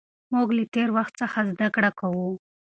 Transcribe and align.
موږ 0.33 0.47
له 0.57 0.63
تېر 0.73 0.89
وخت 0.97 1.13
څخه 1.21 1.39
زده 1.51 1.67
کړه 1.75 1.89
کوو. 1.99 2.27